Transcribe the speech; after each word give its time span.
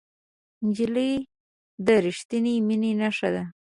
نجلۍ 0.65 1.11
د 1.85 1.87
رښتینې 2.05 2.53
مینې 2.67 2.91
نښه 3.01 3.29
ده. 3.35 3.43